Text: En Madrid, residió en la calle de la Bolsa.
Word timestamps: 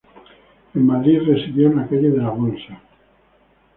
En 0.73 0.83
Madrid, 0.83 1.19
residió 1.27 1.67
en 1.67 1.75
la 1.75 1.87
calle 1.87 2.09
de 2.09 2.17
la 2.17 2.29
Bolsa. 2.31 2.81